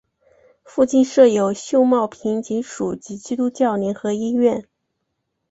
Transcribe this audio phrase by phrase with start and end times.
[0.63, 4.67] 附近设有秀茂坪警署及基督教联合医院。